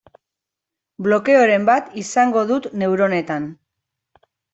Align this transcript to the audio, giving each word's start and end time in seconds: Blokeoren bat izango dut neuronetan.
Blokeoren 1.07 1.67
bat 1.67 1.91
izango 2.03 2.43
dut 2.53 2.65
neuronetan. 2.85 3.47